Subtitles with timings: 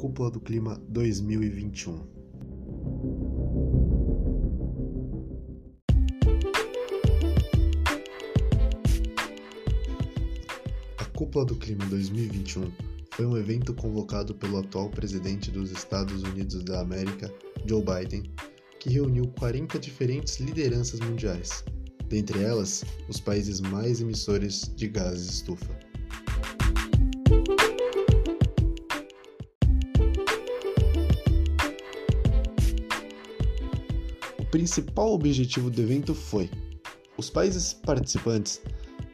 [0.00, 2.00] Cúpula do Clima 2021.
[10.96, 12.72] A Cúpula do Clima 2021
[13.10, 17.30] foi um evento convocado pelo atual presidente dos Estados Unidos da América,
[17.66, 18.22] Joe Biden,
[18.78, 21.62] que reuniu 40 diferentes lideranças mundiais,
[22.08, 25.89] dentre elas os países mais emissores de gases estufa.
[34.50, 36.50] Principal objetivo do evento foi:
[37.16, 38.60] os países participantes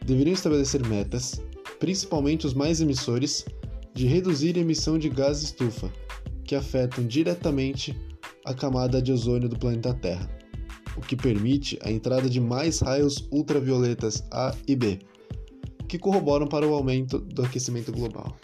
[0.04, 1.42] deveriam estabelecer metas,
[1.78, 3.44] principalmente os mais emissores,
[3.94, 5.90] de reduzir a emissão de gases estufa,
[6.44, 7.98] que afetam diretamente
[8.44, 10.30] a camada de ozônio do planeta Terra,
[10.96, 15.00] o que permite a entrada de mais raios ultravioletas A e B,
[15.88, 18.36] que corroboram para o aumento do aquecimento global.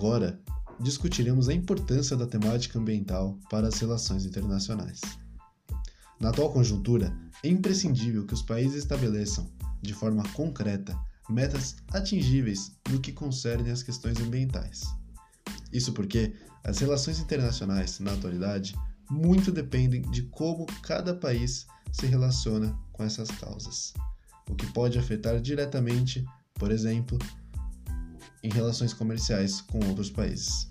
[0.00, 0.40] Agora,
[0.80, 4.98] discutiremos a importância da temática ambiental para as relações internacionais.
[6.18, 10.98] Na atual conjuntura, é imprescindível que os países estabeleçam, de forma concreta,
[11.28, 14.84] metas atingíveis no que concerne às questões ambientais.
[15.70, 16.32] Isso porque
[16.64, 18.74] as relações internacionais, na atualidade,
[19.10, 23.92] muito dependem de como cada país se relaciona com essas causas,
[24.48, 27.18] o que pode afetar diretamente, por exemplo,
[28.42, 30.68] em relações comerciais com outros países.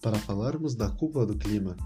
[0.00, 1.76] Para falarmos da cúpula do clima,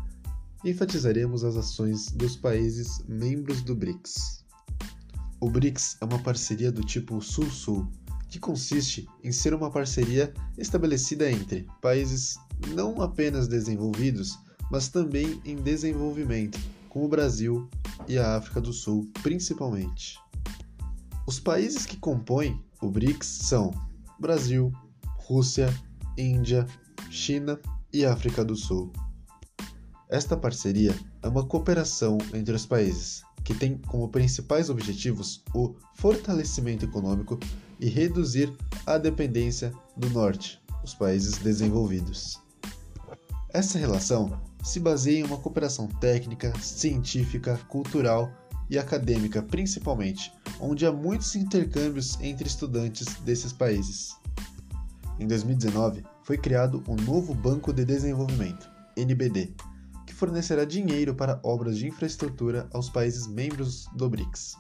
[0.65, 4.45] enfatizaremos as ações dos países membros do BRICS.
[5.41, 7.91] O BRICS é uma parceria do tipo Sul-Sul,
[8.29, 12.37] que consiste em ser uma parceria estabelecida entre países
[12.69, 14.39] não apenas desenvolvidos,
[14.73, 17.69] mas também em desenvolvimento, como o Brasil
[18.09, 20.19] e a África do Sul, principalmente.
[21.27, 23.71] Os países que compõem o BRICS são
[24.19, 24.73] Brasil,
[25.19, 25.69] Rússia,
[26.17, 26.67] Índia,
[27.11, 27.61] China
[27.93, 28.91] e África do Sul.
[30.09, 36.87] Esta parceria é uma cooperação entre os países que tem como principais objetivos o fortalecimento
[36.87, 37.39] econômico
[37.79, 38.57] e reduzir
[38.87, 42.42] a dependência do Norte, os países desenvolvidos.
[43.55, 48.33] Essa relação se baseia em uma cooperação técnica, científica, cultural
[48.71, 54.17] e acadêmica, principalmente, onde há muitos intercâmbios entre estudantes desses países.
[55.21, 59.53] Em 2019, foi criado o novo Banco de Desenvolvimento, NBD,
[60.07, 64.57] que fornecerá dinheiro para obras de infraestrutura aos países membros do BRICS.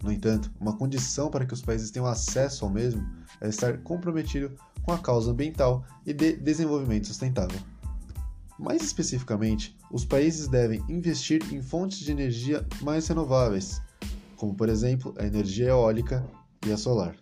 [0.00, 3.04] No entanto, uma condição para que os países tenham acesso ao mesmo
[3.40, 7.58] é estar comprometido com a causa ambiental e de desenvolvimento sustentável.
[8.58, 13.80] Mais especificamente, os países devem investir em fontes de energia mais renováveis,
[14.36, 16.28] como por exemplo a energia eólica
[16.66, 17.14] e a solar.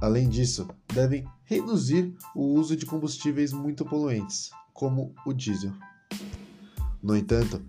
[0.00, 5.72] Além disso, devem reduzir o uso de combustíveis muito poluentes, como o diesel.
[7.02, 7.62] No entanto,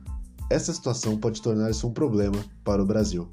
[0.49, 3.29] essa situação pode tornar-se um problema para o Brasil.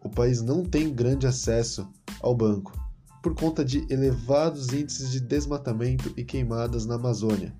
[0.00, 1.88] O país não tem grande acesso
[2.20, 2.72] ao banco
[3.22, 7.54] por conta de elevados índices de desmatamento e queimadas na Amazônia,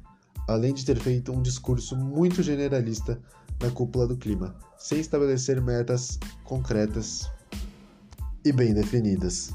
[0.49, 3.21] além de ter feito um discurso muito generalista
[3.61, 7.31] na cúpula do clima, sem estabelecer metas concretas
[8.45, 9.51] e bem definidas.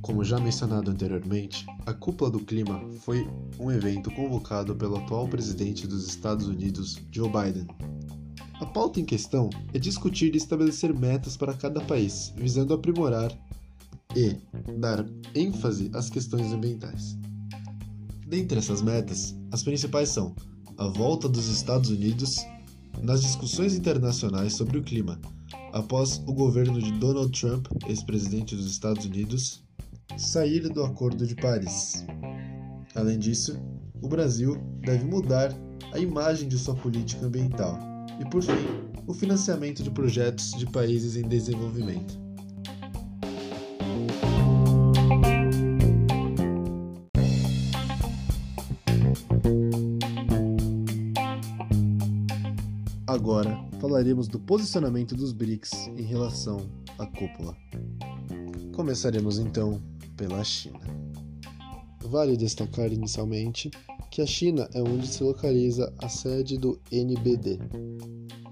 [0.00, 3.26] Como já mencionado anteriormente, a Cúpula do Clima foi
[3.58, 7.66] um evento convocado pelo atual presidente dos Estados Unidos, Joe Biden.
[8.60, 13.32] A pauta em questão é discutir e estabelecer metas para cada país, visando aprimorar
[14.14, 14.36] e
[14.78, 15.04] dar
[15.34, 17.18] ênfase às questões ambientais.
[18.26, 20.34] Dentre essas metas, as principais são
[20.78, 22.36] a volta dos Estados Unidos
[23.02, 25.20] nas discussões internacionais sobre o clima,
[25.72, 29.64] após o governo de Donald Trump, ex-presidente dos Estados Unidos,
[30.16, 32.04] sair do Acordo de Paris.
[32.94, 33.58] Além disso,
[34.00, 35.54] o Brasil deve mudar
[35.92, 38.52] a imagem de sua política ambiental e, por fim,
[39.06, 42.20] o financiamento de projetos de países em desenvolvimento.
[53.06, 56.66] Agora falaremos do posicionamento dos BRICS em relação
[56.98, 57.54] à cúpula.
[58.74, 59.82] Começaremos então
[60.16, 60.80] pela China.
[62.00, 63.70] vale destacar inicialmente
[64.12, 67.58] que a China é onde se localiza a sede do NBD.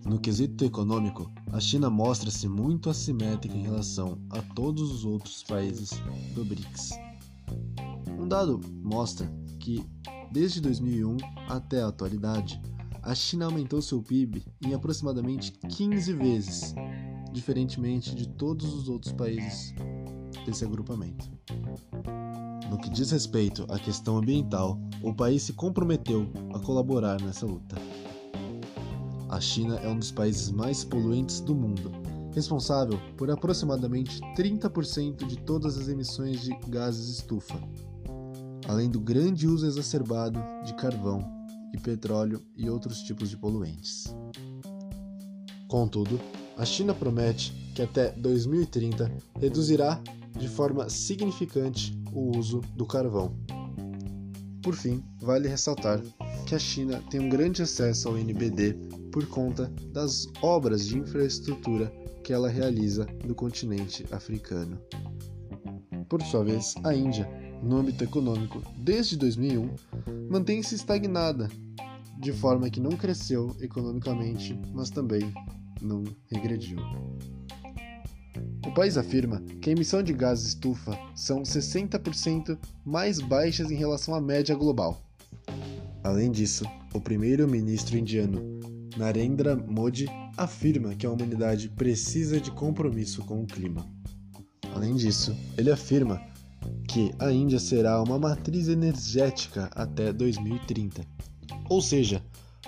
[0.07, 5.91] No quesito econômico, a China mostra-se muito assimétrica em relação a todos os outros países
[6.35, 6.93] do BRICS.
[8.19, 9.85] Um dado mostra que,
[10.33, 12.59] desde 2001 até a atualidade,
[13.03, 16.75] a China aumentou seu PIB em aproximadamente 15 vezes,
[17.35, 19.75] diferentemente de todos os outros países
[20.47, 21.31] desse agrupamento.
[22.71, 27.75] No que diz respeito à questão ambiental, o país se comprometeu a colaborar nessa luta.
[29.29, 31.91] A China é um dos países mais poluentes do mundo,
[32.33, 37.61] responsável por aproximadamente 30% de todas as emissões de gases estufa,
[38.69, 41.29] além do grande uso exacerbado de carvão
[41.75, 44.15] e petróleo e outros tipos de poluentes.
[45.67, 46.21] Contudo,
[46.57, 50.01] a China promete que até 2030 reduzirá
[50.39, 53.37] de forma significante o uso do carvão.
[54.63, 56.01] Por fim, vale ressaltar
[56.47, 58.75] que a China tem um grande acesso ao NBD
[59.11, 61.93] por conta das obras de infraestrutura
[62.23, 64.79] que ela realiza no continente africano.
[66.09, 67.29] Por sua vez, a Índia,
[67.63, 69.71] no âmbito econômico, desde 2001,
[70.29, 71.49] mantém-se estagnada,
[72.19, 75.33] de forma que não cresceu economicamente, mas também
[75.81, 76.79] não regrediu.
[78.67, 84.15] O país afirma que a emissão de gases estufa são 60% mais baixas em relação
[84.15, 85.03] à média global.
[86.05, 86.65] Além disso,
[86.95, 88.61] o primeiro-ministro indiano
[88.97, 93.87] Narendra Modi afirma que a humanidade precisa de compromisso com o clima.
[94.75, 96.21] Além disso, ele afirma
[96.89, 101.03] que a Índia será uma matriz energética até 2030,
[101.69, 102.23] ou seja,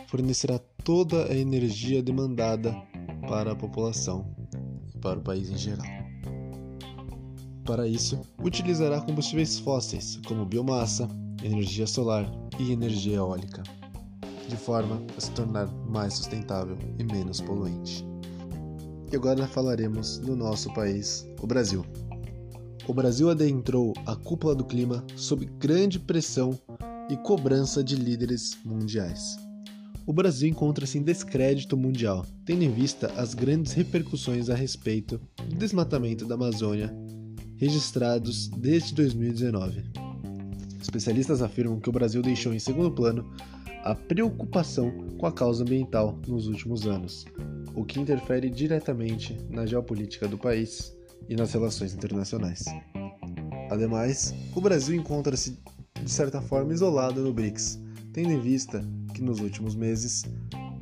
[0.08, 2.74] fornecerá toda a energia demandada
[3.28, 4.41] para a população
[5.02, 5.87] para o país em geral.
[7.64, 11.06] Para isso, utilizará combustíveis fósseis como biomassa,
[11.44, 13.62] energia solar e energia eólica,
[14.49, 18.06] de forma a se tornar mais sustentável e menos poluente.
[19.12, 21.84] E agora falaremos do nosso país, o Brasil.
[22.88, 26.58] O Brasil adentrou a cúpula do clima sob grande pressão
[27.08, 29.37] e cobrança de líderes mundiais
[30.06, 35.56] o Brasil encontra-se em descrédito mundial, tendo em vista as grandes repercussões a respeito do
[35.56, 36.94] desmatamento da Amazônia
[37.56, 39.84] registrados desde 2019.
[40.81, 43.31] Especialistas afirmam que o Brasil deixou em segundo plano
[43.84, 47.25] a preocupação com a causa ambiental nos últimos anos,
[47.75, 50.93] o que interfere diretamente na geopolítica do país
[51.28, 52.64] e nas relações internacionais.
[53.70, 55.56] Ademais, o Brasil encontra-se
[56.02, 57.81] de certa forma isolado no BRICS,
[58.12, 60.25] tendo em vista que nos últimos meses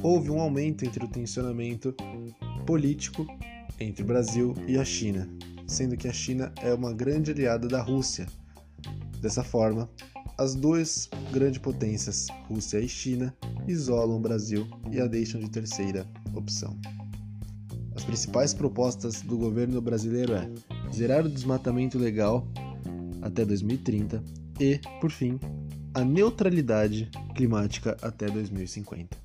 [0.03, 1.95] houve um aumento entre o tensionamento
[2.67, 3.27] político
[3.79, 5.29] entre o Brasil e a China,
[5.67, 8.27] sendo que a China é uma grande aliada da Rússia.
[9.21, 9.89] Dessa forma,
[10.39, 13.35] as duas grandes potências, Rússia e China,
[13.67, 16.79] isolam o Brasil e a deixam de terceira opção.
[17.95, 20.51] As principais propostas do governo brasileiro é
[20.93, 22.47] zerar o desmatamento legal
[23.21, 24.23] até 2030
[24.59, 25.39] e, por fim,
[25.93, 29.17] a neutralidade climática até 2050.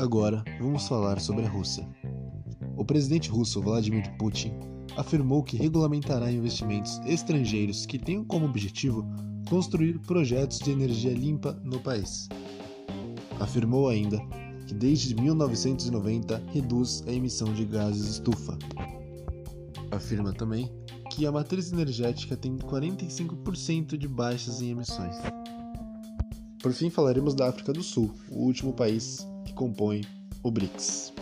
[0.00, 1.86] Agora, vamos falar sobre a Rússia.
[2.76, 4.52] O presidente russo Vladimir Putin
[4.96, 9.04] afirmou que regulamentará investimentos estrangeiros que tenham como objetivo
[9.48, 12.28] construir projetos de energia limpa no país.
[13.40, 14.20] Afirmou ainda
[14.66, 18.56] que desde 1990 reduz a emissão de gases estufa.
[19.90, 20.70] Afirma também
[21.10, 25.16] que a matriz energética tem 45% de baixas em emissões.
[26.66, 30.00] Por fim, falaremos da África do Sul, o último país que compõe
[30.42, 31.12] o BRICS.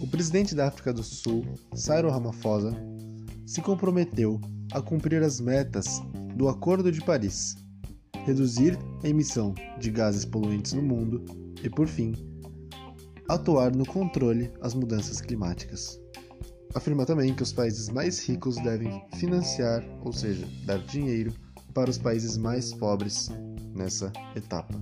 [0.00, 2.72] O presidente da África do Sul, Cyril Ramaphosa,
[3.44, 4.40] se comprometeu
[4.72, 6.00] a cumprir as metas
[6.34, 7.56] do Acordo de Paris,
[8.24, 11.22] reduzir a emissão de gases poluentes no mundo
[11.62, 12.14] e, por fim,
[13.28, 16.00] atuar no controle às mudanças climáticas.
[16.74, 21.34] Afirma também que os países mais ricos devem financiar, ou seja, dar dinheiro
[21.74, 23.28] para os países mais pobres
[23.78, 24.74] nessa etapa.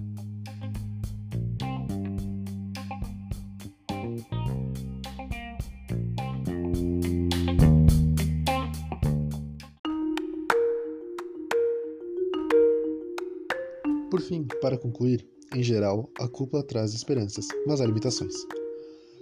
[14.11, 18.35] Por fim, para concluir, em geral, a cúpula traz esperanças, mas há limitações.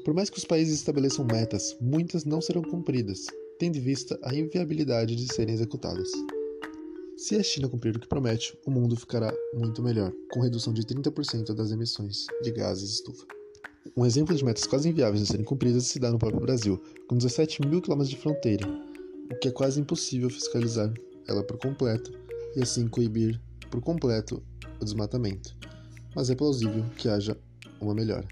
[0.05, 3.27] Por mais que os países estabeleçam metas, muitas não serão cumpridas,
[3.59, 6.11] tendo em vista a inviabilidade de serem executadas.
[7.17, 10.83] Se a China cumprir o que promete, o mundo ficará muito melhor, com redução de
[10.83, 13.25] 30% das emissões de gases de estufa.
[13.97, 17.17] Um exemplo de metas quase inviáveis de serem cumpridas se dá no próprio Brasil, com
[17.17, 18.67] 17 mil quilômetros de fronteira,
[19.31, 20.93] o que é quase impossível fiscalizar
[21.29, 22.13] ela por completo
[22.57, 23.41] e assim coibir
[23.71, 24.43] por completo
[24.81, 25.57] o desmatamento,
[26.17, 27.39] mas é plausível que haja
[27.81, 28.27] uma melhora.